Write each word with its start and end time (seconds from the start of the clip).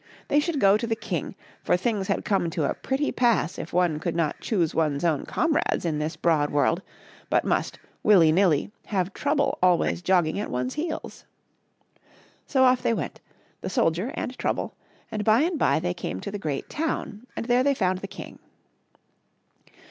They 0.29 0.39
should 0.39 0.59
go 0.59 0.77
to 0.77 0.87
the 0.87 0.95
king, 0.95 1.35
for 1.61 1.77
things 1.77 2.07
had 2.07 2.25
come 2.25 2.49
to 2.49 2.63
a 2.67 2.73
pretty 2.73 3.11
pass 3.11 3.59
if 3.59 3.71
one 3.71 3.99
could 3.99 4.15
not 4.15 4.39
choose 4.41 4.73
one's 4.73 5.05
own 5.05 5.27
comrades 5.27 5.85
in 5.85 5.99
this 5.99 6.15
broad 6.15 6.49
world, 6.49 6.81
but 7.29 7.45
must, 7.45 7.77
willy 8.01 8.31
nilly, 8.31 8.71
have 8.87 9.13
Trouble 9.13 9.59
al 9.61 9.77
ways 9.77 10.01
jogging 10.01 10.39
at 10.39 10.49
one's 10.49 10.73
heels. 10.73 11.23
So 12.47 12.63
off 12.63 12.81
they 12.81 12.95
went— 12.95 13.21
the 13.61 13.69
soldier 13.69 14.09
and 14.15 14.35
Trouble— 14.39 14.73
and 15.11 15.23
by 15.23 15.41
and 15.41 15.59
by 15.59 15.77
they 15.79 15.93
came 15.93 16.19
to 16.21 16.31
the 16.31 16.39
great 16.39 16.67
town 16.67 17.27
and 17.35 17.45
there 17.45 17.61
they 17.63 17.75
found 17.75 17.99
the 17.99 18.07
king. 18.07 18.39